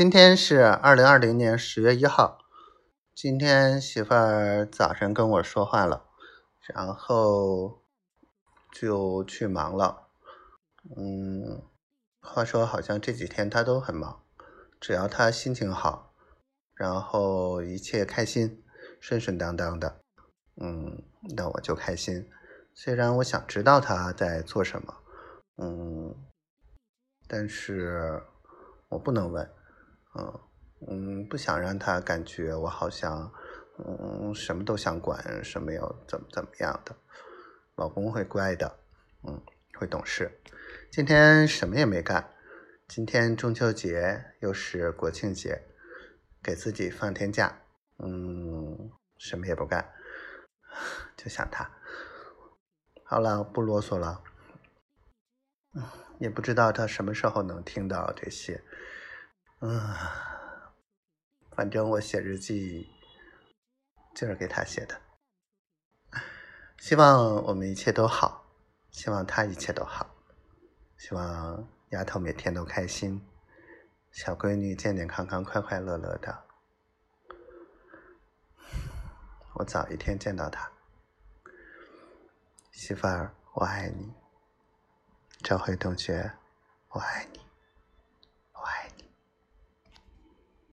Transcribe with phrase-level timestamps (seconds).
[0.00, 2.38] 今天是二零二零年十月一号。
[3.14, 6.06] 今天媳妇儿早晨跟我说话了，
[6.62, 7.82] 然后
[8.72, 10.08] 就去忙了。
[10.96, 11.60] 嗯，
[12.22, 14.22] 话说好像这几天她都很忙，
[14.80, 16.14] 只要她心情好，
[16.74, 18.64] 然后一切开心，
[19.00, 20.00] 顺顺当当的，
[20.56, 21.02] 嗯，
[21.36, 22.26] 那我就开心。
[22.72, 24.94] 虽然我想知道她在做什么，
[25.58, 26.16] 嗯，
[27.28, 28.22] 但是
[28.88, 29.46] 我不能问。
[30.14, 30.40] 嗯
[30.88, 33.32] 嗯，不想让他感觉我好像
[33.78, 36.96] 嗯什么都想管，什么要怎么怎么样的。
[37.76, 38.78] 老公会乖的，
[39.26, 39.42] 嗯，
[39.78, 40.40] 会懂事。
[40.90, 42.34] 今天什么也没干。
[42.88, 45.62] 今天中秋节又是国庆节，
[46.42, 47.62] 给自己放天假，
[47.98, 49.92] 嗯，什么也不干，
[51.16, 51.70] 就想他。
[53.04, 54.22] 好了，不啰嗦了。
[56.18, 58.62] 也不知道他什么时候能听到这些。
[59.62, 59.94] 嗯，
[61.50, 62.90] 反正我写日记
[64.14, 65.00] 就是给他写的。
[66.78, 68.46] 希望我们一切都好，
[68.90, 70.08] 希望他一切都好，
[70.96, 73.20] 希望丫头每天都开心，
[74.10, 76.44] 小闺女健健康康、快快乐乐的。
[79.56, 80.72] 我早一天见到他，
[82.72, 84.14] 媳妇儿，我爱你。
[85.42, 86.32] 赵辉同学，
[86.88, 87.49] 我爱你。